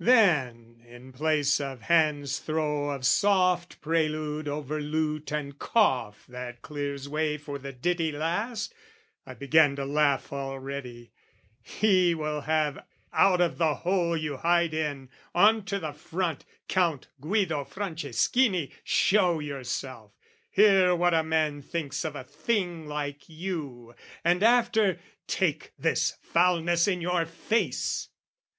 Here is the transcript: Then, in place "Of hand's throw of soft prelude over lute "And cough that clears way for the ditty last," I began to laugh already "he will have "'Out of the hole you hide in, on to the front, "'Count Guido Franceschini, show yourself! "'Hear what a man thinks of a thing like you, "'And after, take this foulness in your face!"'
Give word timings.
Then, 0.00 0.82
in 0.86 1.12
place 1.12 1.60
"Of 1.60 1.82
hand's 1.82 2.38
throw 2.38 2.88
of 2.88 3.04
soft 3.04 3.82
prelude 3.82 4.48
over 4.48 4.80
lute 4.80 5.30
"And 5.32 5.58
cough 5.58 6.24
that 6.28 6.62
clears 6.62 7.10
way 7.10 7.36
for 7.36 7.58
the 7.58 7.72
ditty 7.72 8.10
last," 8.10 8.72
I 9.26 9.34
began 9.34 9.76
to 9.76 9.84
laugh 9.84 10.32
already 10.32 11.12
"he 11.60 12.14
will 12.14 12.40
have 12.40 12.82
"'Out 13.12 13.42
of 13.42 13.58
the 13.58 13.74
hole 13.74 14.16
you 14.16 14.38
hide 14.38 14.72
in, 14.72 15.10
on 15.34 15.62
to 15.66 15.78
the 15.78 15.92
front, 15.92 16.46
"'Count 16.68 17.08
Guido 17.20 17.62
Franceschini, 17.62 18.70
show 18.82 19.40
yourself! 19.40 20.14
"'Hear 20.50 20.96
what 20.96 21.12
a 21.12 21.22
man 21.22 21.60
thinks 21.60 22.02
of 22.06 22.16
a 22.16 22.24
thing 22.24 22.86
like 22.86 23.28
you, 23.28 23.94
"'And 24.24 24.42
after, 24.42 24.98
take 25.26 25.74
this 25.78 26.16
foulness 26.22 26.88
in 26.88 27.02
your 27.02 27.26
face!"' 27.26 28.08